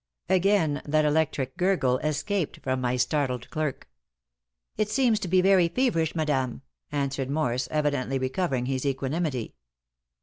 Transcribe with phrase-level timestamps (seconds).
[0.29, 3.87] Again that electric gurgle escaped from my startled clerk.
[4.75, 9.53] "It seems to be very feverish, madame," answered Morse, evidently recovering his equanimity.